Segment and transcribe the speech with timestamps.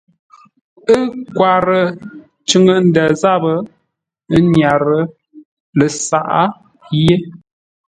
[0.93, 1.83] Ə́ nkwarə́
[2.47, 3.43] cʉŋə ndə̂ záp,
[4.35, 5.01] ə́ nyárə́
[5.77, 6.41] ləsaʼá
[7.03, 7.15] yé.